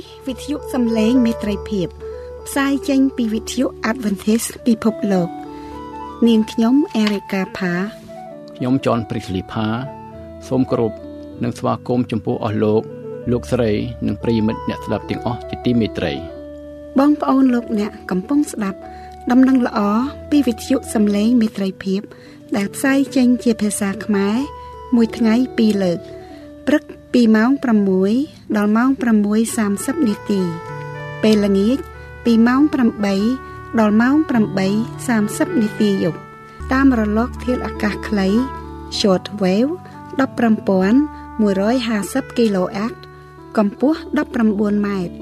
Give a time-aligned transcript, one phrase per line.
[0.00, 1.88] នេះវិទ្យុសំឡេងមេត្រីភាព
[2.46, 5.28] ផ្សាយចេញពីវិទ្យុ Adventist ពិភពលោក
[6.28, 7.74] នាងខ្ញុំអេរិកាផា
[8.56, 9.66] ខ្ញុំចនព្រីស្លីផា
[10.48, 10.92] សូមគោរព
[11.42, 12.82] និងស្វាគមន៍ចំពោះអស់លោក
[13.30, 13.72] លោកស្រី
[14.06, 16.12] និងប្រិយមិត្តអ្នកស្ដាប់ទាំងអស់ជាទីមេត្រី
[16.98, 18.78] បងប្អូនលោកអ្នកកំពុងស្ដាប់
[19.30, 19.80] ដំណឹងល្អ
[20.30, 22.00] ពីវិទ្យុសំឡេងមេត្រីភាព
[22.56, 24.36] ដែលផ្សាយចេញជាភាសាខ្មែរ
[24.96, 25.98] មួយថ្ងៃពីរលើក
[26.66, 27.50] ព្រឹក ពីម៉ោង
[28.02, 28.88] 6ដល់ម៉ោង
[29.46, 30.40] 6:30នាទី
[31.22, 31.78] ពេលល្ងាច
[32.24, 32.60] ពីម៉ោង
[33.20, 34.14] 8ដល់ម៉ោង
[34.88, 36.18] 8:30នាទីយប់
[36.72, 38.28] តាមរលកធាតុអាកាសខ្លី
[38.98, 39.72] short wave
[40.18, 42.94] 15150 kHz
[43.56, 45.14] កម្ពស់19ម៉ែត្រ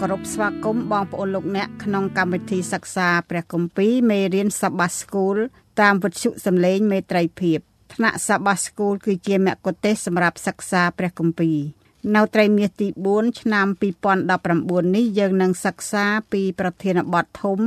[0.00, 5.36] គោរពស្វាគមន៍បងប្អូនលោកអ្នកក្នុងកម្មវិធីសិក្សាព្រះគម្ពីរមេរៀនសបាស្គូល
[5.80, 7.58] តាមវិទ្យុសំឡេងមេត្រីភាព
[7.94, 11.58] ថ្នាក់សបាស្គូលគឺជាមគ្គុទ្ទេសក៍សម្រាប់សិក្សាព្រះគម្ពីរ
[12.14, 13.66] នៅត្រីមាសទី4ឆ្នាំ
[14.30, 17.58] 2019នេះយើងនឹងសិក្សាពីប្រធានបទធំ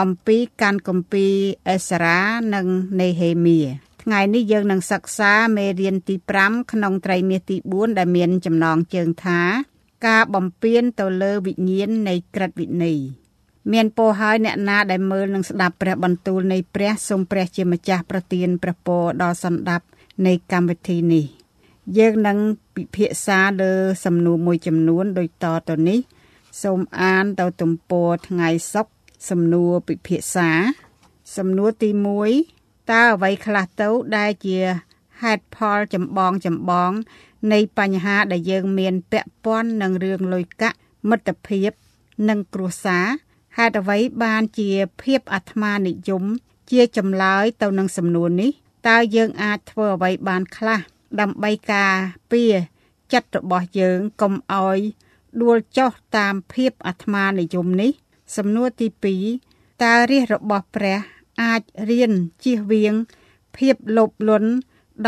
[0.00, 1.34] អំពីការគម្ពីរ
[1.68, 2.18] អេសារ៉ា
[2.54, 2.66] និង
[3.00, 3.60] នេហេមៀ
[4.02, 6.14] ថ្ងៃនេះយើងនឹងសិក្សាមេរៀនទី
[6.44, 9.40] 5ក្នុងត្រីមាសទី4ដែលមានចំណងជើងថា
[10.06, 12.98] ការបំពេញទៅលើវិញ្ញាណនៃក្រឹតវិន័យ
[13.72, 19.86] មានពោហើយអ្នកណាដែលមើលនឹងស្ដាប់ព្រះបន្ទូលនៃព្រះសូមព្រះជាម្ចាស់ប្រទានព្រះពរដល់សន្តាប់
[20.26, 21.24] នៃកម្មវិធីនេះ
[21.98, 22.38] យើងនឹង
[22.74, 23.72] ពិភាក្សាលើ
[24.04, 25.98] សំណួរមួយចំនួនដូចតទៅនេះ
[26.62, 28.92] សូមអានទៅទំព័រថ្ងៃសុក្រ
[29.30, 30.50] សំណួរពិភាក្សា
[31.36, 31.90] សំណួរទី
[32.40, 34.58] 1តើអ្វីខ្លះទៅដែលជា
[35.22, 36.90] ហេតុផលចម្បងចម្បង
[37.52, 40.78] នៃបញ្ហាដែលយើងមានពាក់ព័ន្ធនឹងរឿងលុយកាក់
[41.08, 41.70] មិត្តភាព
[42.28, 43.06] និងគ្រួសារ
[43.56, 44.70] ហេតុអ្វីបានជា
[45.02, 46.24] ភាពអាត្មានិយម
[46.70, 48.50] ជាចម្លើយទៅនឹងសំណួរនេះ
[48.88, 50.80] តើយើងអាចធ្វើអ្វីបានខ្លះ
[51.20, 51.94] ដើម្បីការ
[52.30, 52.54] ពារ
[53.12, 54.78] ចិត្តរបស់យើងកុំឲ្យ
[55.42, 57.90] ដួលចុះតាមភាពអាត្មានិយមនេះ
[58.36, 58.88] សំណួរទី
[59.36, 60.98] 2តើរាជរបស់ព្រះ
[61.42, 62.12] អាចរៀន
[62.44, 62.94] ជៀសវាង
[63.56, 64.50] ភាពលោភលន់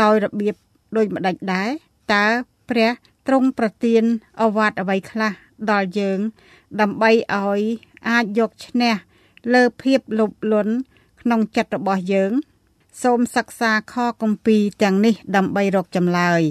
[0.01, 0.55] ដោយរបៀប
[0.95, 1.69] ដូចម្ដេចដែរ
[2.13, 2.25] តើ
[2.69, 2.91] ព្រះ
[3.27, 4.03] ទ្រង់ប្រទាន
[4.41, 5.33] អវត្តអ្វីខ្លះ
[5.71, 6.19] ដល់យើង
[6.81, 7.61] ដើម្បីឲ្យ
[8.09, 8.93] អាចយកឈ្នះ
[9.53, 10.73] លើភាពលោភលន់
[11.21, 12.31] ក្នុងចិត្តរបស់យើង
[13.03, 16.41] សូមសិក្សាខគម្ពីរទាំងនេះ ដើម្បីរកចម្លើយ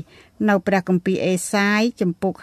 [0.48, 2.34] នៅព្រះគម្ពីរអេសាយចំពុក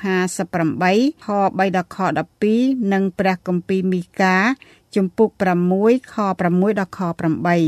[0.57, 1.97] 58ខ3ដល់ខ
[2.45, 4.37] 12និងព្រះគម្ពីរមីកា
[4.95, 5.29] ចំពុក
[5.71, 6.99] 6ខ6ដល់ខ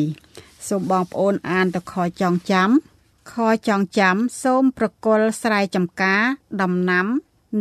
[0.01, 2.69] 8សូមបងប្អូនអានទៅខចងចាំ
[3.31, 3.33] ខ
[3.67, 6.21] ចងចាំសូមប្រគល់ស្រែចម្ការ
[6.61, 7.07] ដំណាំ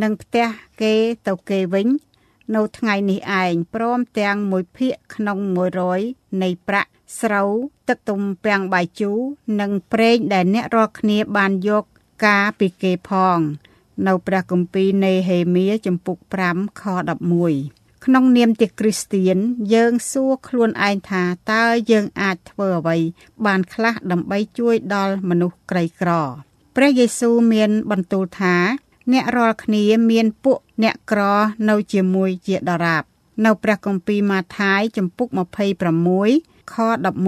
[0.01, 0.47] និងផ្ទះ
[0.81, 0.93] គេ
[1.27, 1.87] ទៅគេវិញ
[2.55, 5.37] នៅថ្ងៃនេះឯងព្រមទាំងមួយភាគក្នុង
[5.89, 6.89] 100នៃប្រាក់
[7.19, 7.51] ស្រូវ
[7.87, 9.19] ទឹកទំពាំងបាយជូរ
[9.59, 11.83] និងប្រេងដែលអ្នករាល់គ្នាបានយក
[12.25, 13.39] ការពីគេផង
[14.07, 16.17] នៅព្រះគម្ពីរនេហេមៀចំពុក
[16.49, 19.37] 5ខ11 ក្នុងនាមជាគ្រីស្ទៀន
[19.73, 22.97] យើងសួរខ្លួនឯងថាតើយើងអាចធ្វើអ្វី
[23.45, 26.11] បានខ្លះដើម្បីជួយដល់មនុស្សក្រីក្រ
[26.75, 28.55] ព្រះយេស៊ូវមានបន្ទូលថា
[29.11, 31.21] អ្នករាល់គ្នាមានពួកអ្នកក្រ
[31.69, 33.03] នៅជាមួយជាដរាប
[33.45, 35.27] នៅព្រះគម្ពីរម៉ាថាយចំពុក
[35.99, 36.75] 26ខ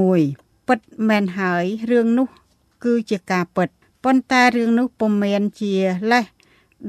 [0.07, 2.27] 11ពិតមែនហើយរឿងនោះ
[2.83, 3.69] គឺជាការពិត
[4.03, 5.73] ប៉ុន្តែរឿងនោះពុំមែនជា
[6.11, 6.25] លេស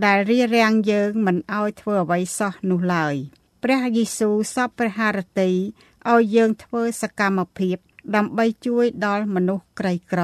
[0.05, 3.17] ដែលរារាំងយើងមិនឲ្យធ្វើអ្វីសោះនោះឡើយ។
[3.62, 5.50] ព្រះយេស៊ូវសពព្រះハរតី
[6.10, 7.76] ឲ្យយើងធ្វើសកម្មភាព
[8.16, 10.22] ដើម្បីជួយដល់មនុស្សក្រីក្រ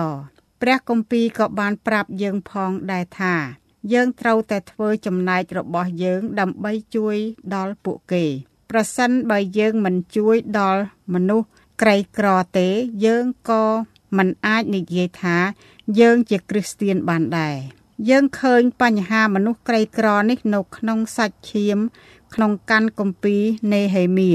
[0.63, 3.35] ព្រះគម្ពីរក៏បានប្រាប់យើងផងដែរថា
[3.93, 7.17] យើងត្រូវតែធ្វើចំណែករបស់យើងដើម្បីជួយ
[7.55, 8.25] ដល់ពួកគេ
[8.71, 10.83] ប្រសិនបើយើងមិនជួយដល់
[11.15, 11.47] មនុស្ស
[11.83, 12.29] ក្រីក្រ
[12.59, 12.69] ទេ
[13.05, 13.65] យើងក៏
[14.17, 15.37] មិនអាចនិយាយថា
[16.01, 17.59] យើងជាគ្រីស្ទៀនបានដែរ
[18.11, 21.79] យើងឃើញបញ្ហាមនុស្សក្រីក្រនេះនៅក្នុងសាច់ឈាម
[22.35, 23.43] ក្នុងកាន់គម្ពីរ
[23.73, 24.31] នេហេមៀ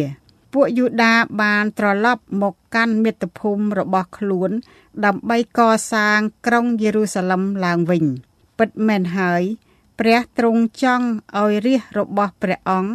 [0.54, 4.52] ពួកយូដាបានត្រឡប់មកកាន់មាតុភូមិរបស់ខ្លួន
[5.06, 5.60] ដើម្បីក
[5.94, 8.06] សាងក្រុងយេរូសាឡឹមឡើងវិញ
[8.60, 9.44] ពិតមែនហើយ
[10.00, 11.08] ព្រះទ្រង់ចង់
[11.38, 12.92] ឲ្យរាជរបស់ព្រះអង្គ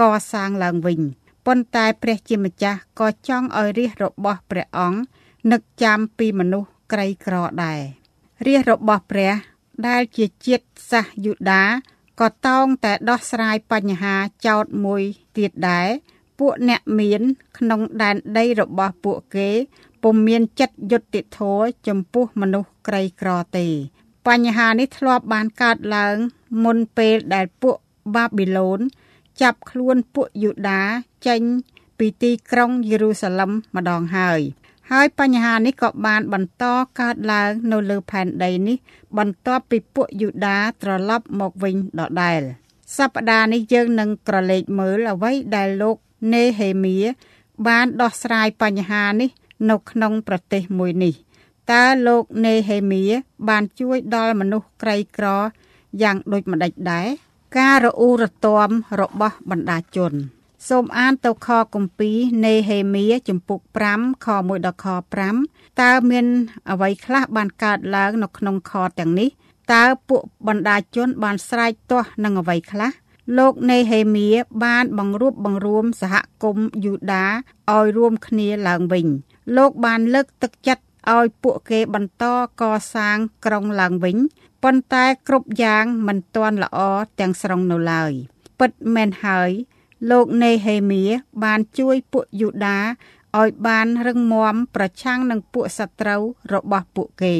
[0.00, 0.02] ក
[0.32, 1.00] សាងឡើងវិញ
[1.46, 5.00] ប៉ុន្តែព្រះជាម្ចាស់ក៏ចង់ឲ្យរាជរបស់ព្រះអង្គ
[5.52, 7.34] នឹកចាំពីមនុស្សក្រីក្រ
[7.64, 7.80] ដែរ
[8.46, 9.32] រាជរបស់ព្រះ
[9.86, 11.64] ដែលជាជាតិសាសយូដា
[12.20, 14.14] ក៏តោងតែដោះស្រាយបញ្ហា
[14.46, 15.02] ចោតមួយ
[15.36, 15.88] ទៀតដែរ
[16.38, 17.22] ពួកអ្នកមាន
[17.58, 19.50] ក្នុងដែនដីរបស់ពួកគេ
[20.02, 23.66] ពុំមានចិត្តយុត្តិធម៌ចំពោះមនុស្សក្រីក្រទេ
[24.26, 26.16] បញ្ហានេះធ្លាប់បានកើតឡើង
[26.64, 27.76] មុនពេលដែលពួក
[28.14, 28.80] បាប៊ីឡូន
[29.42, 30.82] ចាប់ខ្លួនពួកយូដា
[31.26, 31.42] ចេញ
[31.98, 34.40] ពីទីក្រុងយេរូសាឡឹមម្ដងហើយ
[34.92, 36.64] ហើយបញ្ហានេះក៏បានបន្ត
[37.00, 38.76] កើតឡើងនៅលើផែនដីនេះ
[39.18, 42.40] បន្ទាប់ពីពួកយូដាត្រឡប់មកវិញដដែល
[42.96, 45.96] សប្តាហ៍នេះយើងនឹងក្រឡេកមើលអ្វីដែលលោក
[46.34, 46.96] នេហេមៀ
[47.66, 49.30] បានដោះស្រាយបញ្ហានេះ
[49.70, 51.14] នៅក្នុងប្រទេសមួយនេះ
[51.72, 53.02] តើលោកនេហេមៀ
[53.48, 55.26] បានជួយដល់មនុស្សក្រីក្រ
[56.02, 57.06] យ៉ាងដូចម្ដេចដែរ
[57.58, 58.68] ការរអ៊ូរទាំ
[59.00, 60.14] របស់បណ្ដាជន
[60.66, 62.16] សូមអានទៅខគម្ពីរ
[62.46, 63.60] នេហេមៀជំពូក
[63.92, 64.86] 5ខ1ដល់ខ
[65.34, 66.26] 5តើមាន
[66.70, 69.28] អ្វីខ្លះបានកើតឡើងនៅក្នុងខទាំងនេះ
[69.72, 72.90] តើពួកបណ្ដាជនបានស្រែកទាស់នឹងអ្វីខ្លះ
[73.38, 74.28] លោកនេហេមៀ
[74.64, 77.26] បានបង្រួបបង្រួមសហគមន៍យូដា
[77.72, 79.06] ឲ្យរួមគ្នាឡើងវិញ
[79.56, 80.84] លោកបានលើកទឹកចិត្ត
[81.16, 82.24] ឲ្យពួកគេបន្ត
[82.60, 82.62] ក
[82.94, 84.16] សាងក្រុងឡើងវិញ
[84.62, 86.78] ប៉ុន្តែគ្រប់យ៉ាងមិនទាន់ល្អ
[87.20, 88.12] ទាំងស្រុងនៅឡើយ
[88.60, 89.50] ពិតមែនហើយ
[90.10, 91.02] លោកនេហេមៀ
[91.44, 92.78] បានជួយពួកយូដា
[93.40, 96.22] ឲ្យបានរឹងមាំប្រឆាំងនឹងពួកសត្រូវ
[96.52, 97.34] របស់ពួកគេ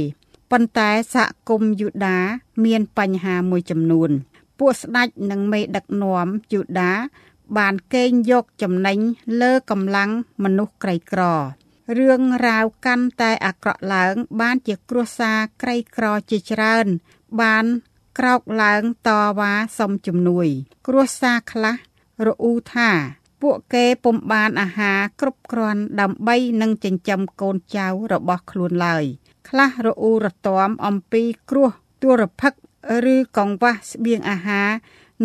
[0.50, 2.18] ប៉ុន្តែសហគមន៍យូដា
[2.64, 4.10] មានបញ្ហាមួយចំនួន
[4.58, 6.92] ពួកស្ដេចនិងមេដឹកនាំយូដា
[7.58, 8.98] បានកេងយកចំណេញ
[9.40, 10.10] លើកម្លាំង
[10.42, 11.22] មនុស្សក្រីក្រ
[11.98, 16.86] រឿងរ៉ាវកាន់តែអាក្រក់ឡើង បានជាគ្រួសារក្រីក្រជាច្រើន
[17.40, 17.64] បាន
[18.18, 20.48] ក្រោកឡើងតវ៉ាសុំជំនួយ
[20.86, 21.74] គ្រួសារខ្លះ
[22.26, 22.90] រអ៊ូថា
[23.42, 29.04] ពួកគេពុំបានអាហារគ្រប់គ្រាន់ដើម្បីនឹងចិញ្ចឹមកូនចៅរបស់ខ្លួនឡើយ
[29.48, 31.70] ខ្លះរអ៊ូរទាំអំពីគ្រោះ
[32.02, 32.60] ទុរភិក្ស
[33.14, 34.68] ឬកង្វះស្បៀងអាហារ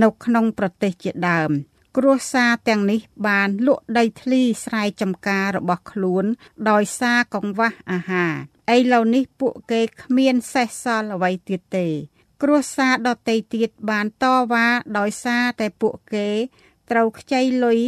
[0.02, 1.52] នៅក្នុងប្រទេសជាដើម
[1.98, 6.26] គ្រួសារទាំងនេះបានលក់ដីធ្លីស្រែចម្ការរបស់ខ្លួន
[6.70, 8.34] ដោយសារកង្វះអាហារ
[8.76, 11.88] ឥឡូវនេះពួកគេគ្មានសេះសល់អ្វីទៀតទេ
[12.42, 14.68] គ្រួសារដតីទៀតបានតវ៉ា
[14.98, 16.30] ដោយសារតែពួកគេ
[16.94, 17.80] ត្រូវខ្ចីលុយ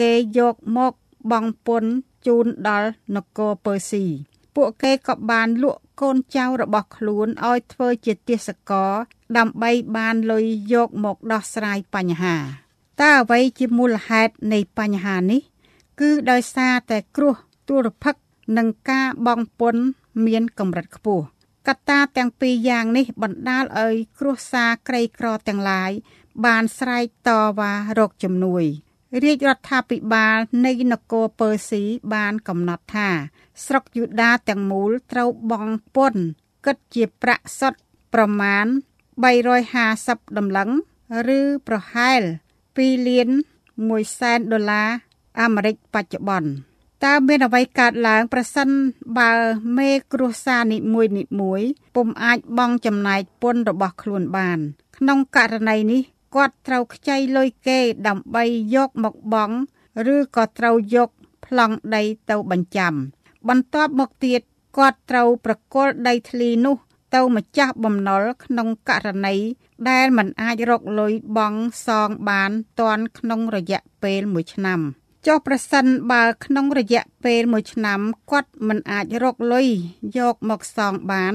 [0.00, 0.92] គេយកមក
[1.30, 1.92] បង់ពន្ធ
[2.26, 4.04] ជូនដល់នគរពើស៊ី
[4.54, 8.92] ពួកគេក៏បានលក់កូនចៅរបស់ខ្លួនឲ្យធ្វើជាទាសករ
[9.38, 12.36] ដើម្បីបានលុយយកមកដោះស្រាយបញ្ហា
[13.00, 15.42] តើអ្វីជាមូលហេតុនៃបញ្ហានេះ
[16.00, 17.36] គឺដោយសារតែគ្រោះ
[17.68, 18.22] ទុរភិក្ស
[18.56, 19.84] និងការបង់ពន្ធ
[20.26, 21.24] មានកម្រិតខ្ពស់
[21.68, 25.92] កត្តាទាំងពីរយ៉ាងនេះបណ្ដាលឲ្យគ្រួសារក្រីក្រទាំងឡាយ
[26.46, 28.64] បានស្រែកតវ៉ារកជំនួយ
[29.22, 30.36] រាជរដ្ឋាភិបាល
[30.66, 31.82] នៃនគរពើស៊ី
[32.14, 33.08] បានកំណត់ថា
[33.64, 36.22] ស្រុកយូដាទាំងមូលត្រូវបង់ពន្ធ
[36.66, 37.80] គិតជាប្រាក់សុទ្ធ
[38.14, 38.66] ប្រមាណ
[39.52, 40.70] 350ដំឡឹង
[41.38, 42.22] ឬប្រហែល
[42.66, 43.28] 2លាន
[43.72, 44.88] 1សែនដុល្លារ
[45.40, 46.50] អាមេរិកបច្ចុប្បន្ន
[47.04, 48.68] តើមានអ្វីកើតឡើងប្រសិន
[49.18, 49.32] បើ
[49.78, 51.62] មេគ្រួសារនីមួយនីមួយ
[51.96, 54.58] ពុំអាចបង់ចំណែកពន្ធរបស់ខ្លួនបាន
[54.96, 56.02] ក្នុងករណីនេះ
[56.34, 59.56] គាត់ត្រូវខ្ចីលុយគេដើម្បីយកមកបង់
[60.14, 61.10] ឬក៏ត្រូវយក
[61.46, 62.94] ប្លង់ដីទៅបញ្ចាំ
[63.48, 64.40] បន្ទាប់មកទៀត
[64.78, 66.76] គាត់ត្រូវប្រគល់ដីធ្លីនោះ
[67.14, 69.36] ទៅម្ចាស់បំណុលក្នុងករណី
[69.90, 74.80] ដែលមិនអាចរកលុយបង់សងបានទាន់ក្នុងរយៈពេល1ឆ្នាំ
[75.26, 79.68] ចុះប្រសិនបើក្នុងរយៈពេល1ឆ្នាំគាត់មិនអាចរកលុយ
[80.18, 81.34] យកមកសងបាន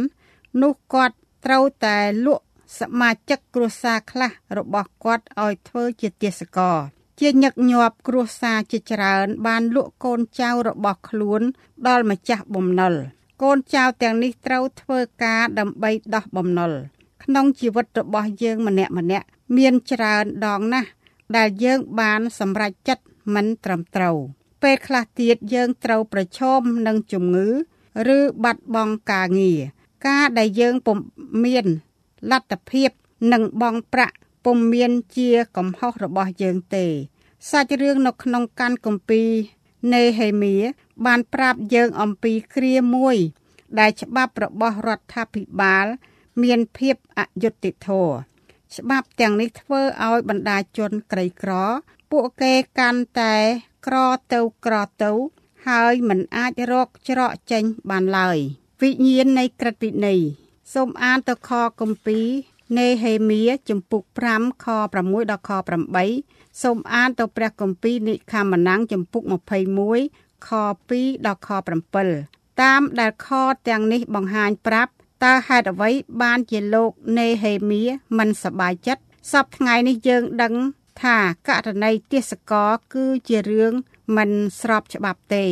[0.61, 2.46] នោះគាត់ត្រូវតែលក់
[2.79, 6.77] សមាជិកគ្រួសារខ្លះរបស់គាត់ឲ្យធ្វើជាទាសករ
[7.19, 11.41] ជាញឹកញាប់គ្រួសារជាច្រើន បានលក់កូនចៅរបស់ខ្លួន
[11.87, 12.93] ដល់ម្ចាស់បំណុល
[13.41, 16.71] កូនចៅទាំងនេះត្រូវធ្វើការដើម្បីដោះបំណុល
[17.23, 19.25] ក្នុងជីវិតរបស់យើងម្នាក់ម្នាក់
[19.57, 20.89] មានច្រើនដងណាស់
[21.37, 23.03] ដែលយើងបានសម្រេចចិត្ត
[23.35, 24.17] មិនត្រឹមត្រូវ
[24.63, 27.47] ពេលខ្លះទៀតយើងត្រូវប្រឈមនឹងជំងឺ
[28.17, 29.59] ឬបាត់បង់ការងារ
[30.07, 30.97] ការដែលយើងពុំ
[31.43, 31.67] មាន
[32.31, 32.89] លទ្ធភាព
[33.33, 36.85] នឹងបង់ប្រាក់ពុំមានជាកំហុសរបស់យើងទេ
[37.49, 39.29] សាច់រឿងនៅក្នុងកាន់គម្ពីរ
[39.93, 40.55] នេហេមៀ
[41.05, 43.17] បានប្រាប់យើងអំពីគ្រាមួយ
[43.79, 45.85] ដែលច្បាប់របស់រដ្ឋាភិបាល
[46.43, 48.13] មានភាពអយុត្តិធម៌
[48.75, 51.51] ច្បាប់ទាំងនេះធ្វើឲ្យបណ្ដាជនក្រីក្រ
[52.11, 53.35] ពួកគេកាន់តែ
[53.87, 53.97] ក្រ
[54.33, 55.11] ទៅក្រទៅ
[55.67, 58.37] ហើយមិនអាចរកច្រកចេញបានឡើយ
[58.81, 60.21] វិញ្ញាណនៃក្រឹតវិន័យ
[60.73, 62.25] សូមអានទៅខគម្ពីរ
[62.77, 64.65] នេហេមៀជំពូក5ខ
[64.99, 65.51] 6ដល់ខ
[66.05, 69.23] 8សូមអានទៅព្រះគម្ពីរនិខមណាំងជំពូក
[69.85, 70.49] 21ខ
[70.89, 71.49] 2ដល់ខ
[72.05, 73.27] 7តាមដែលខ
[73.67, 74.91] ទាំងនេះបង្ហាញប្រាប់
[75.23, 75.89] តើហេតុអ្វី
[76.21, 77.81] បានជាលោកនេហេមៀ
[78.17, 80.53] មិនសប្បាយចិត្តសពថ្ងៃនេះយើងដឹង
[81.03, 83.73] ថាករណីទាសករគឺជារឿង
[84.17, 85.45] មិនស្របច្បាប់ទេ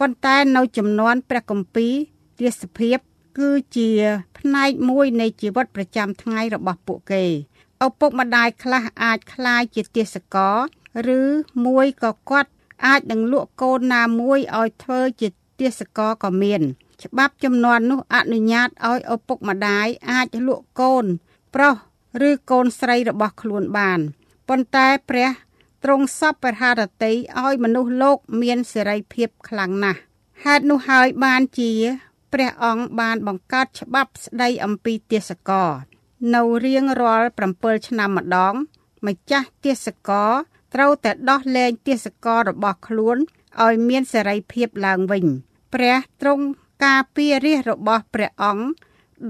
[0.00, 1.94] ប៉ុន្តែនៅចំនួនព្រះគម្ពីរ
[2.38, 2.98] ទាសភាព
[3.37, 3.89] គឺជា
[4.37, 7.25] ផ្នែកមួយនៃជីវិតប្រចាំថ្ងៃរបស់ពួកគេ
[7.85, 10.37] ឪពុកម្ដាយខ្លះអាចคลายជាទាសក
[11.07, 11.21] រឬ
[11.65, 12.51] មួយក៏គាត់
[12.85, 16.61] អាចនឹងលក់កូនណាមួយឲ្យធ្វើជាទាសករក៏មាន
[17.03, 21.05] ច្បាប់ចំនួននោះអនុញ្ញាតឲ្យឪពុកម្ដាយអាចលក់កូន
[21.55, 21.75] ប្រុស
[22.27, 23.99] ឬកូនស្រីរបស់ខ្លួនបាន
[24.49, 25.29] ប៉ុន្តែព្រះ
[25.83, 29.99] ទ្រង់សពប្រហារតីឲ្យមនុស្សលោកមានសេរីភាពខ្លាំងណាស់
[30.43, 31.71] ហេតុនោះហើយបានជា
[32.33, 35.71] ព្រះអង្គបានបង្កើតច្បាប់ស្ដីអំពីទាសករ
[36.35, 38.53] នៅរៀងរាល់7ឆ្នាំម្ដង
[39.07, 40.31] ម្ចាស់ទាសករ
[40.73, 43.17] ត្រូវតែដោះលែងទាសកររបស់ខ្លួន
[43.63, 45.25] ឲ្យមានសេរីភាពឡើងវិញ
[45.73, 46.45] ព្រះទ្រង់
[46.85, 48.65] ការពាររាជរបស់ព្រះអង្គ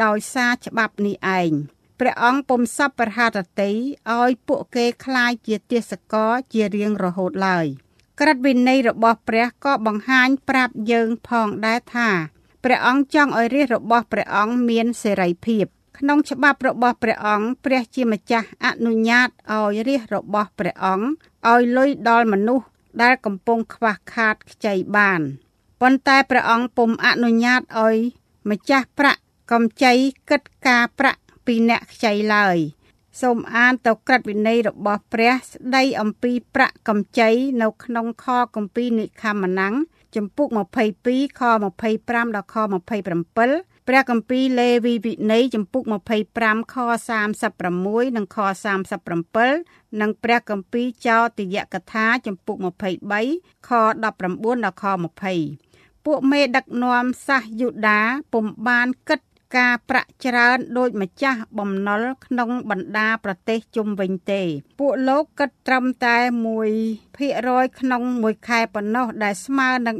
[0.03, 1.51] ដោយសារច្បាប់នេះឯង
[1.99, 3.71] ព្រះអង្គពុំសពប្រហារតី
[4.19, 7.65] ឲ្យពួកគេคลายជាទាសករជារៀងរហូតឡើយ
[8.19, 12.09] ក្រឹតវិន័យរបស់ព្រះក៏បង្ហាញប្រាប់យើងផងដែរថា
[12.64, 15.64] ព្រះអង្គចង់ឲ្យរាជរបស់ព្រះអង្គមានសេរីភាព
[15.98, 21.06] ក្នុងច្បាប់របស់ព្រះអង្គព្រះជាម្ចាស់អនុញ្ញាតឲ្យរាជរបស់ព្រះអង្គ
[21.50, 22.66] ឲ្យលុយដល់មនុស្ស
[23.02, 25.20] ដែលកំពុងខ្វះខាតខ្ចីបាន
[25.80, 27.96] ប៉ុន្តែព្រះអង្គពុំអនុញ្ញាតឲ្យ
[28.50, 29.20] ម្ចាស់ប្រាក់
[29.52, 29.92] កំចី
[30.30, 32.58] គិតការប្រាក់ពីអ្នកខ្ចីឡើយ
[33.20, 37.30] សូមអានទៅក្រឹតវិន័យរបស់ព្រះស្ដីអំពីប្រាក់កម្ចី
[37.62, 38.26] នៅក្នុងខ
[38.56, 39.74] គម្ពីរនិខមណាំង
[40.16, 40.48] ចំពុក
[40.94, 41.42] 22ខ
[41.84, 42.56] 25ដល់ខ
[43.20, 45.82] 27ព្រះគម្ពីរលេវីវិន័យចំពុក
[46.28, 46.76] 25ខ
[47.50, 48.36] 36និងខ
[49.18, 52.56] 37និងព្រះគម្ពីរចោទយកថាចំពុក
[53.12, 54.84] 23ខ19ដល់ខ
[55.44, 58.00] 20ពួកមេដឹកនាំសាសយូដា
[58.32, 59.20] ពុំបានគិត
[59.56, 64.42] ការប្រាក់ច្រើនដោយម្ចាស់បំណុលក្នុងបណ្ដាប្រទេសជុំវិញទេ
[64.78, 66.16] ពួកលោកគិតត្រឹមតែ
[66.98, 69.96] 1%ក្នុងមួយខែប៉ុណ្ណោះដែលស្មើនឹង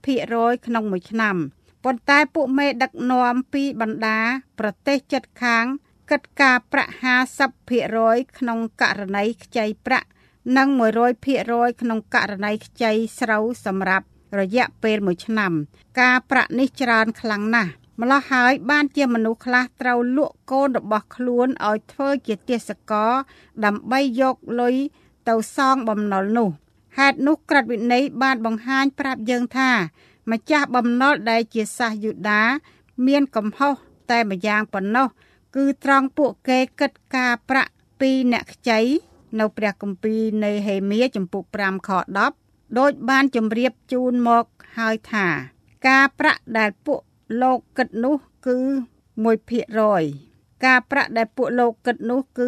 [0.00, 1.36] 12%ក្នុងមួយឆ្នាំ
[1.84, 4.20] ប៉ុន្តែពួកមេដឹកនាំពីបណ្ដា
[4.58, 5.64] ប្រទេសជិតខាង
[6.10, 6.92] គិតការប្រាក់
[7.66, 10.08] 50%ក្នុងករណីខ្ចីប្រាក់
[10.56, 10.68] និង
[11.24, 14.06] 100%ក្នុងករណីខ្ចីស្រូវសម្រាប់
[14.38, 15.52] រយៈពេល1ឆ្នាំ
[16.00, 23.12] ការប្រាក់នេះច្រើនខ្លាំងណាស់ម្ល៉េះហើយបានជាមនុស្សខ្លះត្រូវលក់កូនរបស់ខ្លួនឲ្យធ្វើជាទេសកល
[23.64, 24.74] ដើម្បីយកលុយ
[25.28, 26.48] ទៅសងបំណុលនោះ
[26.98, 29.70] ហេតុនោះក្រឹតវិន័យបានបង្ហាញប្រាប់យើងថា
[30.30, 32.42] ម្ចាស់បំណុលដែលជាសាសយូដា
[33.06, 33.74] មានកំហុស
[34.10, 35.06] តែម្យ៉ាងប៉ុណ្ណោះ
[35.56, 38.80] គឺត្រង់ពួកគេគិតការប្រាក់ពីអ្នកខ្ចី
[39.38, 41.90] នៅព្រះគម្ពីរនៃហេមៀចំពុក5ខ
[42.34, 44.44] 10ដោយបានជម្រាបជូនមក
[44.78, 45.26] ហើយថា
[45.88, 47.00] ការប្រាក់ដែលពួក
[47.40, 48.56] លោកគិតនោះគឺ
[49.40, 52.46] 1%ការប្រាក់ដែលពួកលោកគិតនោះគឺ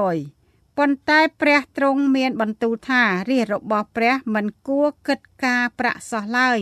[0.00, 6.58] 1%ប៉ុន្តែព្រះទ្រង់មានបន្ទូលថារាជរបស់ព្រះមិនគួរគិតការប្រាក់សោះឡើយ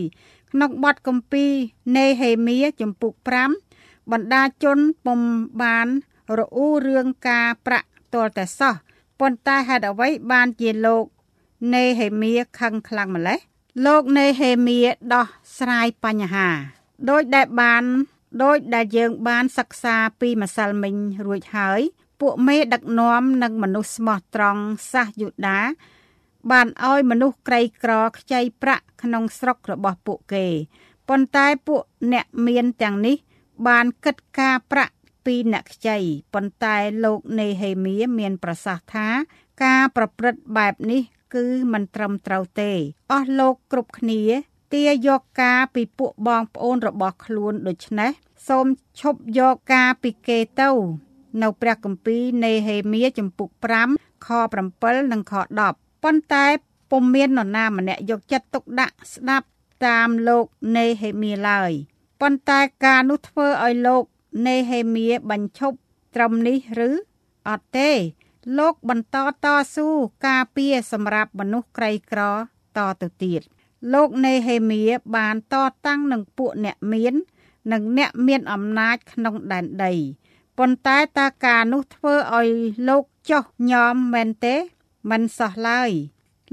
[0.53, 1.53] ក្នុងបទគម្ពីរ
[1.97, 3.13] នេហេមៀចំពុក
[3.63, 5.21] 5បណ្ដាជនពុំ
[5.63, 5.89] បាន
[6.39, 8.75] រអ៊ូរឿងការប្រាក់ទាល់តែសោះ
[9.21, 11.05] ប៉ុន្តែហេតុអ្វីបានជាលោក
[11.75, 13.39] នេហេមៀខឹងខ្លាំងម្ល៉េះ
[13.87, 14.79] លោកនេហេមៀ
[15.15, 15.27] ដោះ
[15.59, 16.49] ស្រាយបញ្ហា
[17.11, 17.85] ដោយដែលបាន
[18.43, 20.95] ដោយដែលយើងបានសិក្សាពីម្សិលមិញ
[21.27, 21.81] រួចហើយ
[22.21, 24.63] ពួកមេដឹកនាំនិងមនុស្សស្មោះត្រង់
[24.93, 25.61] សាសយូដា
[26.51, 30.47] បានឲ្យមនុស្សក្រីក្រខ្ចីប្រាក់ក្នុងស្រុករបស់ពួកគេ
[31.09, 33.17] ប៉ុន្តែពួកអ្នកមានទាំងនេះ
[33.69, 34.95] បានគិតការប្រាក់
[35.27, 35.99] ពីអ្នកខ្ចី
[36.35, 39.09] ប៉ុន្តែលោកនេហេមៀមានប្រសាសន៍ថា
[39.65, 41.03] ការប្រព្រឹត្តបែបនេះ
[41.35, 42.71] គឺមិនត្រឹមត្រូវទេ
[43.13, 44.21] អស់លោកគ្រប់គ្នា
[44.73, 48.11] ទាយកការពីពួកបងប្អូនរបស់ខ្លួនដូច្នេះ
[48.49, 48.67] សូម
[49.01, 50.71] ឈប់យកការពីគេទៅ
[51.43, 53.49] នៅព្រះគម្ពីរនេហេមៀចំពុក
[53.87, 54.29] 5ខ
[54.71, 55.35] 7និងខ
[55.69, 56.45] 10ប៉ុន្តែ
[56.91, 59.47] ពុំមាននរណាម្នាក់យកចិត្តទុកដាក់ស្ដាប់
[59.87, 60.45] តាមលោក
[60.77, 61.73] នេហេមៀឡើយ
[62.21, 64.05] ប៉ុន្តែការនោះធ្វើឲ្យលោក
[64.47, 65.77] នេហេមៀបញ្ឈប់
[66.15, 66.59] ត្រឹមនេះ
[66.89, 66.91] ឬ
[67.49, 67.91] អត់ទេ
[68.59, 69.89] លោកបន្តតស៊ូ
[70.27, 72.21] ការពារសម្រាប់មនុស្សក្រីក្រ
[72.77, 73.43] តទៅទៀត
[73.93, 74.83] លោកនេហេមៀ
[75.17, 75.55] បានត
[75.87, 77.15] តាំងនឹងពួកអ្នកមាន
[77.73, 79.93] និងអ្នកមានអំណាចក្នុងដែនដី
[80.59, 82.49] ប៉ុន្តែតើការនោះធ្វើឲ្យ
[82.89, 84.57] លោកចុះញោមមែនទេ
[85.11, 85.91] មិនសោះឡើយ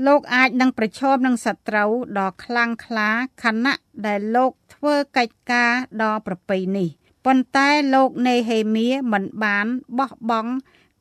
[0.05, 3.09] លោកអាចនឹងប្រឈមនឹងសត្រូវដ៏ខ្លាំងក្លា
[3.43, 3.75] ខណៈ
[4.05, 5.71] ដែលលោកធ្វើកិច្ចការ
[6.01, 6.89] ដ៏ប្រពៃនេះ
[7.25, 9.67] ប៉ុន្តែលោកនេហេមៀមិនបាន
[9.99, 10.51] បោះបង់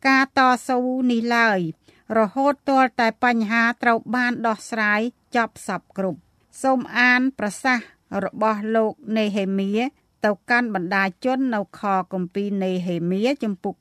[0.06, 0.78] ការតស៊ូ
[1.10, 1.60] នេះឡើយ
[2.18, 5.00] រហូតទាល់តែបញ្ហាត្រូវបានដោះស្រាយ
[5.36, 6.20] ចប់សពគ្រប់
[6.62, 7.86] សូមអានប្រសាសន៍
[8.24, 9.70] របស់លោកនេហេមៀ
[10.24, 13.74] ទៅកាន់បណ្ដាជននៅខគម្ពីរនេហេមៀចំពុក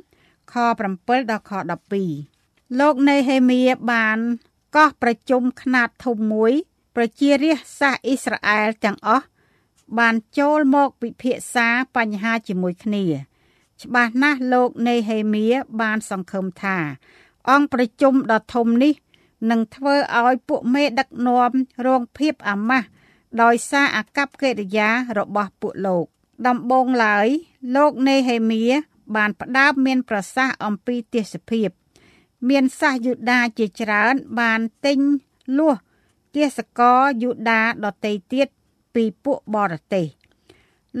[0.00, 0.54] 5ខ
[0.92, 1.52] 7ដល់ខ
[2.14, 3.60] 12លោកនេហេមៀ
[3.92, 4.18] បាន
[4.76, 6.52] កោះប្រជុំខ្នាតធំមួយ
[6.96, 9.26] ប្រជារាស្ត្រសាសអ៊ីស្រាអែលទាំងអស់
[9.98, 13.04] បានចូលមកពិភាក្សាបញ្ហាជាមួយគ្នា
[13.82, 15.46] ច្បាស់ណាស់លោកនេហេមៀ
[15.80, 16.78] បានសង្ឃឹមថា
[17.50, 18.92] អង្គប្រជុំដ៏ធំនេះ
[19.50, 21.50] នឹងធ្វើឲ្យពួកមេដឹកនាំ
[21.86, 22.88] រងភាពអាម៉ាស់
[23.42, 24.88] ដោយសារអាកប្បកិរិយា
[25.18, 26.06] របស់ពួកលោក
[26.46, 27.28] ដំបូងឡើយ
[27.76, 28.64] លោកនេហេមៀ
[29.16, 31.68] បានផ្ដើមមានប្រសាសន៍អំពីទេសភាព
[32.48, 34.98] មានសាសយូដាជាច្រើនបានទិញ
[35.58, 35.76] លួស
[36.34, 38.48] ទេសកលយូដាដតីទៀត
[38.94, 40.06] ពីពួកបរទេស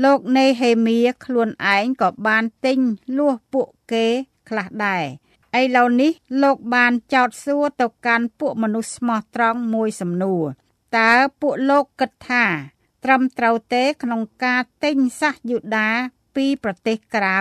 [0.04, 2.78] លោកនេហេមៀខ្លួនឯងក៏បានទិញ
[3.18, 4.06] លួសពួកគេ
[4.48, 5.04] ខ្លះដែរ
[5.60, 10.44] ឥឡូវនេះលោកបានចោទសួរទៅកាន់ពួកមនុស្សស្មោះត្រង់មួយសំណួរ
[10.98, 12.44] តើពួកលោកគិតថា
[13.04, 15.90] ត្រឹមត្រូវទេក្នុងការទិញសាសយូដា
[16.36, 17.38] ពីប្រទេសក្រៅ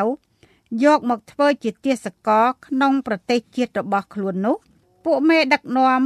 [0.83, 4.57] យកមកធ្វើជាទាសករក្នុងប្រទេសជាតិរបស់ខ្លួននោះ
[5.05, 6.01] ពួកមេដឹកនាំ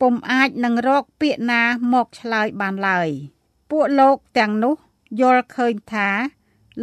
[0.00, 3.08] ពុំអាចនឹងរកពាក្យណាមកឆ្លើយបានឡើយ
[3.70, 4.74] ពួកលោកទាំងនោះ
[5.20, 6.08] យល់ឃើញថា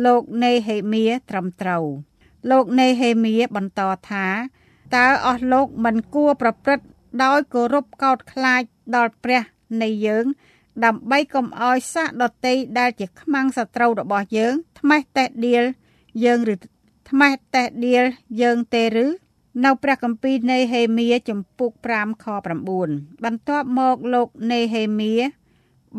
[0.05, 1.85] លោកនេហេមៀត្រឹមត្រូវ
[2.51, 4.25] លោកនេហេមៀបន្តថា
[4.95, 6.85] តើអស់លោកមិនគួរប្រព្រឹត្ត
[7.23, 8.61] ដោយគោរពកោតខ្លាច
[8.95, 9.43] ដល់ព្រះ
[9.81, 10.25] នៃយើង
[10.85, 15.63] ដើម្បីកុំឲ្យសាសដតីដែលជាខ្មាំងសត្រូវរបស់យើងថ្មេះតេះដៀល
[16.25, 16.55] យើងឬ
[17.09, 18.03] ថ្មេះតេះដៀល
[18.41, 19.05] យើងទេឬ
[19.65, 22.25] នៅព្រះគម្ពីរនៃហេមៀចំពុក5ខ
[22.75, 25.13] 9បន្ទាប់មកលោកនៃហេមៀ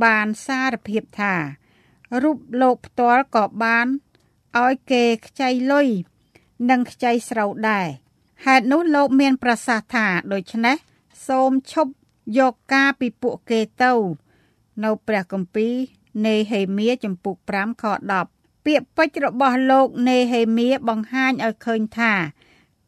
[0.04, 1.34] បានសារភាពថា
[2.22, 3.86] រូបលោកផ្ទាល់ក៏បាន
[4.62, 5.88] ឲ្យគេខ្ចីលុយ
[6.70, 7.88] និងខ្ចីស្រូវដែរ
[8.48, 10.76] ហេតុនោះលោកមានប្រសាសន៍ថាដូច្នេះ
[11.26, 11.92] សូមឈប់
[12.38, 13.92] យកការពីពួកគេទៅ
[14.84, 15.74] នៅព្រះគម្ពីរ
[16.26, 17.84] នេហេមៀចំពុក5ខ
[18.24, 22.12] 10ពាក្យពេចន៍របស់លោកនេហេមៀបង្ហាញឲ្យឃើញថា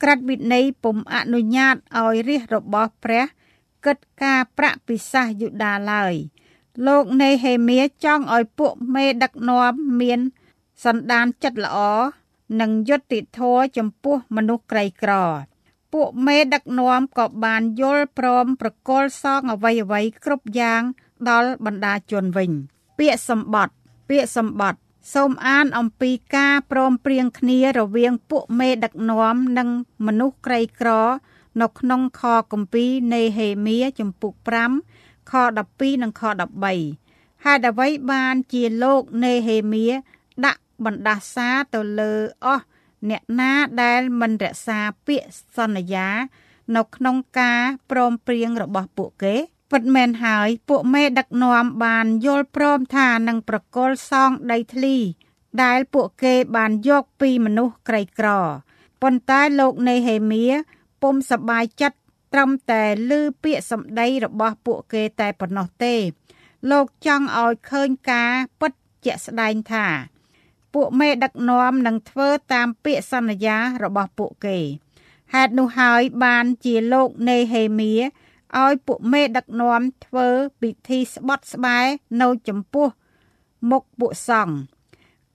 [0.03, 3.25] ក្រិតវិន័យពុំអនុញ្ញាតឲ្យរាជរបស់ព្រះ
[3.85, 6.14] គិតការប្រាក់ពិសាសយូដាឡើយ
[6.87, 10.21] លោកនេហេមៀចង់ឲ្យពួកមេដឹកនាំមាន
[10.85, 11.79] សន្តានចិត្តល្អ
[12.61, 15.13] និងយុត្តិធម៌ចំពោះមនុស្សក្រីក្រ
[15.93, 20.83] ពួកមេដឹកនាំក៏បានយល់ព្រមប្រកល់សងអ្វីអ្វីគ្រប់យ៉ាង
[21.29, 22.51] ដល់បណ្ដាជនវិញ
[22.99, 23.75] ពាក្យសម្បត្តិ
[24.09, 24.81] ពាក្យសម្បត្តិ
[25.15, 29.69] សូមអានអំពីការព្រមព្រៀងគ្នារវាងពួកមេដឹកនាំនិង
[30.07, 30.91] មនុស្សក្រីក្រ
[31.61, 34.33] នៅក្នុងខគម្ពីរនៃហេមៀចំពុក
[34.83, 35.33] 5ខ
[35.69, 36.23] 12និងខ
[36.83, 39.87] 13ហេតុអ្វីបានជាលោកនេហេមៀ
[40.45, 42.12] ដាក់ បណ្ដាសាទៅលើ
[42.45, 42.65] អស់
[43.11, 46.09] អ្នកណាដែលមិនរក្សាពាក្យសន្យា
[46.77, 47.61] នៅក្នុងការ
[47.91, 49.35] ព្រមព្រៀងរបស់ពួកគេ
[49.73, 54.97] ពិតមែនហើយពួកមេដឹកនាំបានយល់ព្រមថានឹងប្រកល់សងដីធ្លី
[55.62, 58.29] ដែលពួកគេបានយកពីមនុស្សក្រីក្រ
[59.03, 60.45] ប៉ុន្តែលោកនេហេមៀ
[61.03, 61.99] ពុំសប្បាយចិត្ត
[62.33, 63.12] ត្រឹមតែឮ
[63.43, 65.95] ពាក្យសម្ដីរបស់ពួកគេតែប៉ុណ្ណោះទេ
[66.71, 68.73] លោកចង់ឲ្យឃើញការពិត
[69.05, 69.87] ជាក់ស្ដែងថា
[70.76, 74.58] ពួកមេដឹកនាំនឹងធ្វើតាមពាក្យសន្យារបស់ពួកគេ
[75.34, 77.94] ហេតុនោះហើយបានជាលោកនេហេមៀ
[78.63, 80.28] ឲ្យពួកមេដឹកនាំធ្វើ
[80.62, 81.88] ពិធីស្បត់ស្បែក
[82.22, 82.88] នៅចំពោះ
[83.70, 84.56] មុខពួកសង្ឃ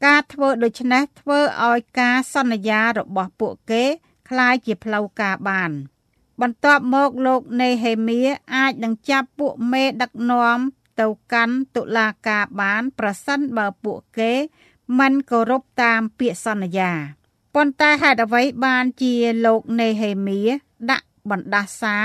[0.04, 3.84] ការធ្វើដូច្នេះធ្វើឲ្យការសន្យារបស់ពួកគេ
[4.28, 5.70] คล้ายជាផ្លូវការបាន
[6.40, 8.20] បន្ទាប់មកលោកនេហេមៀ
[8.54, 10.58] អាចនឹងចាប់ពួកមេដឹកនាំ
[11.00, 14.32] ទៅកាន់តុលាការបាន ប្រសិនបើពួកគេ
[14.99, 16.91] មិនគោរពតាមពាក្យសន្យា
[17.55, 19.13] ប៉ុន្តែហេតុអ្វីបានជា
[19.45, 20.39] លោកនេហេមៀ
[20.91, 21.95] ដាក់បណ្ដាសា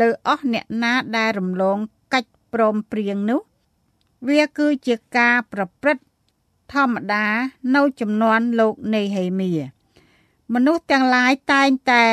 [0.00, 1.78] លើអស់អ្នកណាដែលរំលង
[2.14, 3.40] កិច្ចព្រមព្រៀងនោះ
[4.28, 6.04] វាគឺជាការប្រព្រឹត្ត
[6.72, 7.26] ធម្មតា
[7.74, 9.52] នៅចំនួនលោកនេហេមៀ
[10.54, 12.04] មនុស្សទាំងឡាយតែងតែ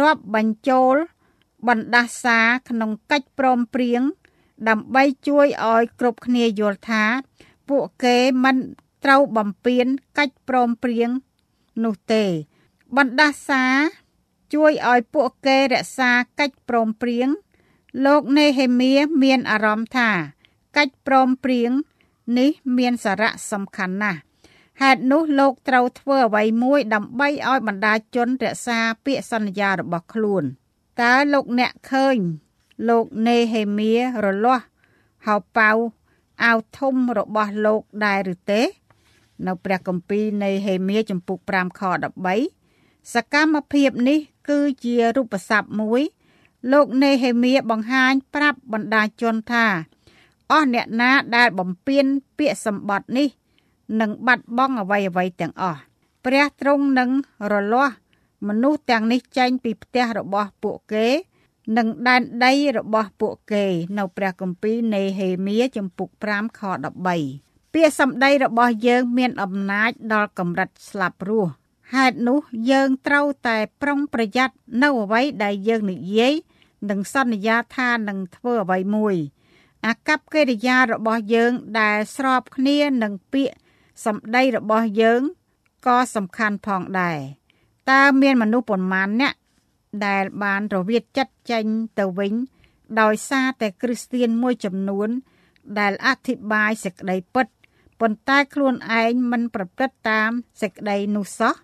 [0.00, 0.94] រាប់បញ្ចូល
[1.68, 4.02] បណ្ដាសាក្នុងកិច្ចព្រមព្រៀង
[4.68, 7.04] ដើម្បីជួយឲ្យគ្រប់គ្នាយល់ថា
[7.68, 8.56] ពួកគេមិន
[9.04, 9.86] ត្រូវបំពេញ
[10.18, 11.10] កិច្ចព្រមព្រៀង
[11.84, 12.24] នោះទេ
[12.96, 13.64] បណ្ដាសា
[14.54, 17.28] ជួយឲ្យពួកគេរក្សាកិច្ចព្រមព្រៀង
[18.06, 20.10] លោកនេហេមៀមានអារម្មណ៍ថា
[20.76, 21.70] កិច្ចព្រមព្រៀង
[22.38, 24.20] នេះមានសារៈសំខាន់ណាស់
[24.82, 30.44] ហេតុនោះលោកត្រូវធ្វើអ្វីមួយដើម្បីឲ្យបណ្ដាជនរក្សាពាក្យសន្យារបស់ខ្លួន
[31.00, 32.16] តើលោកអ្នកឃើញ
[32.88, 33.92] លោកនេហេមៀ
[34.24, 34.64] រលាស់
[35.26, 35.70] ហៅប៉ៅ
[36.44, 38.62] អាវធំរបស់លោកដែរឬទេ
[39.46, 41.80] នៅព្រះគម្ពីរនៃហេមៀចំពុក5ខ
[42.44, 44.18] 13សកម្មភាពនេះ
[44.48, 46.02] គឺជារូបស័ព្ទមួយ
[46.72, 49.66] លោកនេហេមៀបង្ហាញប្រាប់បណ្ដាជនថា
[50.50, 52.04] អស់អ្នកណាដែលបំពេញ
[52.38, 53.28] ពាក្យសម្បត្តិនេះ
[54.00, 55.80] នឹងបាត់បង់អ្វីអ្វីទាំងអស់
[56.24, 57.10] ព្រះទ្រង់នឹង
[57.52, 57.94] រលាស់
[58.48, 61.06] មនុស្សទាំងនេះចេញពីផ្ទះរបស់ពួកគេ
[61.76, 63.64] និងដែនដីរបស់ពួកគេ
[63.98, 66.60] នៅព្រះគម្ពីរនេហេមៀចំពុក5ខ
[67.04, 67.43] 13
[67.74, 71.50] ពាក្យសម្ដីរបស់យើងមានអំណាចដល់កម្រិតស្លាប់រស់
[71.94, 76.34] ហេតុនោះយើងត្រូវតែប្រុងប្រយ័ត្ននៅអ្វីដែលយើងនិយាយ
[76.90, 79.16] និងសន្យាថានឹងធ្វើអ្វីមួយ
[79.86, 83.56] អាកប្បកិរិយារបស់យើងដែលស្របគ្នានឹងពាក្យ
[84.04, 85.20] សម្ដីរបស់យើង
[85.86, 87.18] ក៏សំខាន់ផងដែរ
[87.90, 89.34] តើមានមនុស្សប៉ុន្មានអ្នក
[90.06, 91.64] ដែលបានរវិតចិត្តចេញ
[91.98, 92.32] ទៅវិញ
[93.00, 95.08] ដោយសារតែគ្រីស្ទៀនមួយចំនួន
[95.78, 97.46] ដែលអធិប្បាយសេចក្តីពិត
[98.00, 100.30] ប៉ុន្តែខ្លួនឯងមិនប្រព្រឹត្តតាម
[100.60, 101.54] សេចក្តីនោះសោះ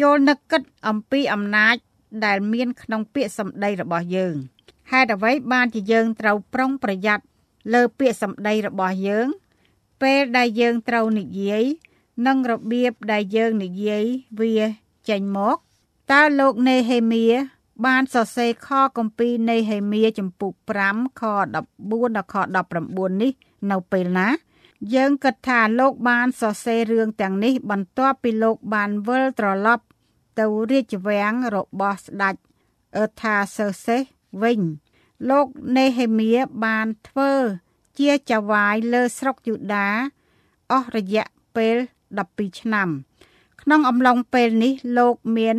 [0.00, 1.76] ចូលនឹកគិតអំពីអំណាច
[2.24, 4.34] ដែលមានក្នុងពាក្យសម្ដីរបស់យើង
[4.90, 7.24] ហេតុអ្វីបានជាយើងត្រូវប្រុងប្រយ័ត្ន
[7.74, 9.26] លើពាក្យសម្ដីរបស់យើង
[10.02, 11.64] ពេលដែលយើងត្រូវនិយាយ
[12.26, 14.04] និងរបៀបដែលយើងនិយាយ
[14.40, 14.60] វា
[15.08, 15.56] ចេញមក
[16.12, 17.26] តើលោកនេហេមៀ
[17.86, 20.52] បានសរសេរខគម្ពីរនៃហេមៀចំពុក
[20.86, 22.36] 5ខ14ដល់ខ
[22.78, 23.32] 19នេះ
[23.70, 24.28] នៅពេលណា
[24.94, 29.84] យើងគិតថាលោកបានសរសេររឿងទាំងនេះ បន្ទាប់ពីលោកបានវិលត្រឡប់
[30.38, 32.34] ទៅរាជវាំងរបស់ស្ដេច
[32.96, 34.02] អឺថាសឺសេស
[34.42, 34.60] វិញ
[35.30, 36.32] លោកនេហេមៀ
[36.64, 37.32] បានធ្វើ
[37.98, 39.88] ជាចៅវាយលើស្រុកយូដា
[40.72, 41.76] អស់រយៈពេល
[42.18, 42.88] 12ឆ្នាំ
[43.62, 45.56] ក្នុងអំឡុងពេលនេះលោកមាន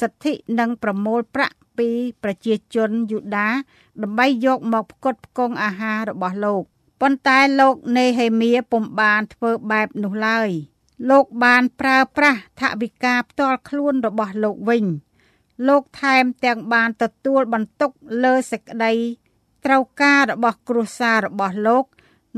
[0.00, 1.88] សិទ្ធិនិងប្រមូលប្រាក់ពី
[2.22, 3.48] ប្រជាជនយូដា
[4.02, 6.64] ដើម្បីយកមកផ្គត់ផ្គង់អាហាររបស់លោក
[7.00, 10.50] ប៉ុន្តែលោកនេហេមៀពុំបានធ្វើបែបនោះឡើយ
[11.10, 14.84] លោកបានប្រើប្រាស់ថវិកាផ្ទាល់ខ្លួនរបស់លោកវិញ
[15.68, 17.90] លោកថែមទាំងបានទទួលបន្ទុក
[18.24, 18.92] លើសេចក្តី
[19.64, 21.84] ត្រូវការរបស់គ្រួសាររបស់លោក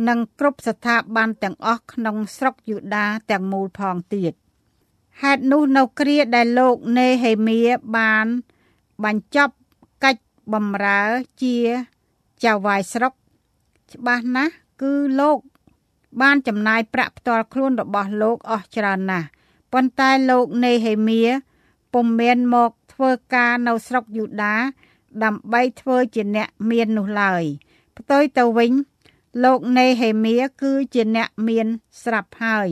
[0.08, 4.32] និងគ្រប់ស្ថាប័នទាំងអស់ក្នុងស្រុកយូដាទាំងមូលផងទៀត
[5.22, 7.60] ហេតុនោះនៅគ្រាដែលលោកនេហេមៀ
[7.96, 8.26] បាន
[9.04, 9.54] បញ្ចប់
[10.04, 11.00] កិច្ចបម្រើ
[11.42, 11.56] ជា
[12.44, 13.12] ចៅវាយស្រុក
[13.94, 15.38] ច្បាស់ណាស់គឺលោក
[16.20, 19.26] បានចំណាយប្រាក់ផ្ទាល់ខ្លួនរបស់លោកអស់ច្រើនណាស់
[19.72, 21.22] ប៉ុន្តែលោកនេហេមៀ
[21.94, 24.56] ពុំមានមកធ្វើការនៅស្រុកយូដា
[25.24, 27.44] ដើម្បីធ្វើជាអ្នកមាននោះឡើយ
[27.98, 28.72] ផ្ទុយទៅវិញ
[29.44, 31.66] លោកនេហេមៀគឺជាអ្នកមាន
[32.02, 32.68] ស្រាប់ហើយ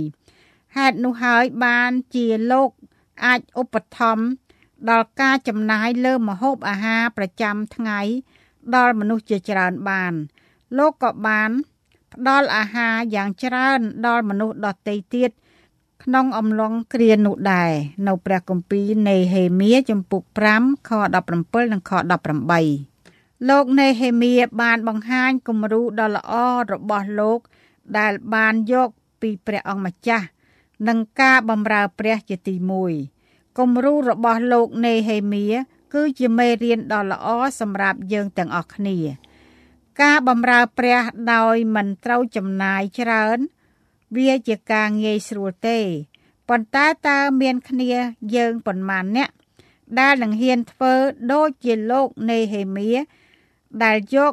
[0.77, 2.71] ហេតុនោះហើយបានជាលោក
[3.25, 4.27] អាចឧបត្ថម្ភ
[4.91, 8.01] ដល់ការចំណាយលើម្ហូបអាហារប្រចាំថ្ងៃ
[8.75, 10.15] ដល់មនុស្សជាច្រើនបាន
[10.77, 11.51] លោកក៏បាន
[12.15, 15.31] ផ្ដល់អាហារយ៉ាងច្រើនដល់មនុស្សដទៃទៀត
[16.05, 17.73] ក្នុងអំឡុងគ្រានោះដែរ
[18.07, 20.23] នៅព្រះគម្ពីរនៃហេមៀចំពុក
[20.57, 20.91] 5ខ
[21.33, 21.93] 17និងខ
[22.71, 26.33] 18លោកនេហេមៀបានបង្ហាញគំរូដ៏ល្អ
[26.73, 27.41] របស់លោក
[27.99, 28.89] ដែលបានយក
[29.21, 30.27] ពីព្រះអង្គម្ចាស់
[30.89, 32.55] និងការបម្រើព្រះជាទី
[33.07, 35.47] 1គំរូរបស់លោកនេហេមៀ
[35.95, 37.27] គឺជាមេរៀនដ៏ល្អ
[37.61, 38.99] សម្រាប់យើងទាំងអស់គ្នា
[40.03, 41.01] ការបម្រើព្រះ
[41.35, 43.39] ដោយមិនត្រូវចំណាយច្រើន
[44.17, 45.79] វាជាការងាយស្រួលទេ
[46.49, 47.93] ប៉ុន្តែតើមានគ្នា
[48.35, 49.31] យើងប៉ុន្មានអ្នក
[49.99, 50.93] ដែលនឹងហ៊ានធ្វើ
[51.33, 52.91] ដូចជាលោកនេហេមៀ
[53.85, 54.33] ដែលយក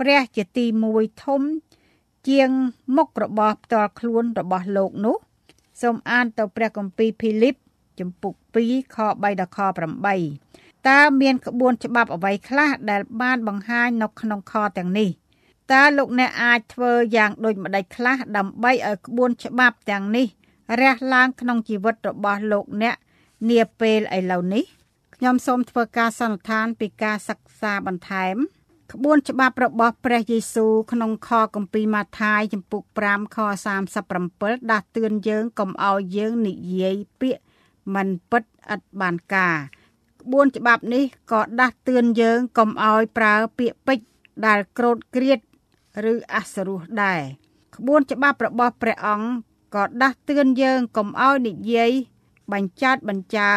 [0.00, 1.42] ព្រះជាទី1ធំ
[2.28, 2.50] ជាង
[2.96, 5.16] មុខរបស់ផ្ទាល់ខ្លួនរបស់លោកនោះ
[5.82, 7.56] សូមអានទៅព្រះគម្ពីរភីលីប
[7.98, 9.58] ជំពូក2ខ3ដល់ខ
[10.16, 15.10] 8 តើមានក្បួនច្បាប់អ្វីខ្លះដែលបានបង្ហាញនៅក្នុងខទាំងនេះ
[15.72, 20.26] តើលោកអ្នកអាចធ្វើយ៉ាងដូចម្ដេចខ្លះដើម្បីឲ្យក្បួនច្បាប់ទាំងនេះ
[20.80, 22.96] រះឡើងក្នុងជីវិតរបស់លោកអ្នក
[23.50, 24.64] នាពេលឥឡូវនេះ
[25.16, 28.36] ខ្ញុំសូមធ្វើការសន្និដ្ឋានពីការសិក្សាបន្ថែម
[28.92, 33.38] ក្បួនច្បាប់របស់ព្រះយេស៊ូវក្នុងខគម្ពីរម៉ាថាយចំពុក5ខ
[34.04, 37.42] 37ដាស់តឿនយើងកុំឲ្យយើងនិយាយពាក្យ
[37.94, 38.42] មិនពិត
[38.74, 39.56] ឥតបានការ
[40.26, 44.08] ក្បួនច្បាប់នេះក៏ដាស់តឿនយើងកុំឲ្យប្រើពាក្យពេចន៍
[44.46, 45.38] ដែលក្រោតក្រៀត
[46.12, 47.20] ឬអសរោះដែរ
[47.76, 49.28] ក្បួនច្បាប់របស់ព្រះអង្គ
[49.74, 51.90] ក៏ដាស់តឿនយើងកុំឲ្យនិយាយ
[52.52, 53.50] បញ្ចោតបញ្ចើ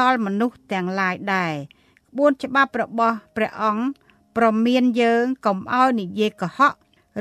[0.00, 1.54] ដល់មនុស្សទាំងឡាយដែរ
[2.10, 3.84] ក្បួនច្បាប់របស់ព្រះអង្គ
[4.36, 6.74] ប្រមានយើងកុំឲ្យនិយាយកុហក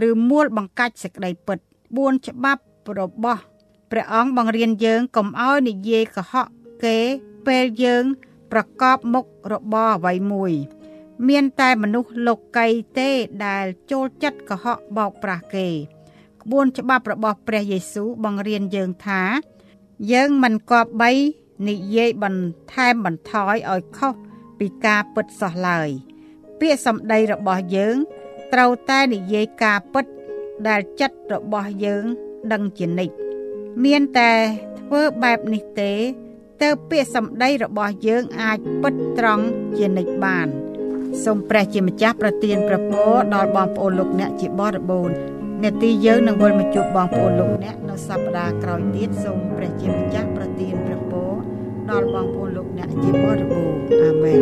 [0.07, 1.59] ឬមួលបង្កាច់សេចក្តីពិត
[1.93, 2.61] 4ច្បាប់
[2.99, 3.41] របស់
[3.91, 6.47] ព្រះអង្គបង្រៀនយើងកុំឲ្យនិយាយកុហក
[6.83, 6.97] គេ
[7.47, 8.03] ពេលយើង
[8.51, 10.53] ប្រកបមុខរបរអ្វីមួយ
[11.27, 12.67] មានតែមនុស្សលោកី
[12.99, 13.09] ទេ
[13.45, 15.67] ដែលចូលចិត្តកុហកបោកប្រាស់គេ
[16.41, 19.21] ក្បួនច្បាប់របស់ព្រះយេស៊ូវបង្រៀនយើងថា
[20.11, 21.11] យើងមិនគប្បី
[21.69, 24.13] និយាយបន្ថែមបន្ថយឲ្យខុស
[24.59, 25.89] ពីការពិតសោះឡើយ
[26.59, 27.95] ពាក្យសម្ដីរបស់យើង
[28.53, 30.05] ត្រូវតែនិយាយការពិត
[30.67, 32.05] ដែលចិត្តរបស់យើង
[32.51, 33.15] ដឹងជានិច្ច
[33.85, 34.31] មានតែ
[34.79, 35.91] ធ្វើបែបនេះទេ
[36.63, 39.45] ទើបពាក្យសម្ដីរបស់យើងអាចពិតត្រង់
[39.77, 40.47] ជានិច្ចបាន
[41.23, 45.15] សូមព្រះជាម្ចាស់ប្រទានប្រពរដល់បងប្អូនលោកអ្នកជាបរិបូរណ៍
[45.63, 51.31] នេតិយើងនឹងវិលមកជួបបងប្អូនលោកអ្នកនៅសប្តាហ៍ក្រោយទៀតសូមព្រះជាម្ចាស់ប្រទានព្រះពរ
[51.91, 54.41] ដល់បងប្អូនលោកអ្នកជាបរិបូរណ៍អាមែន